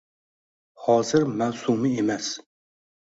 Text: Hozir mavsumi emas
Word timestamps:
Hozir 0.85 1.25
mavsumi 1.41 1.91
emas 2.05 2.31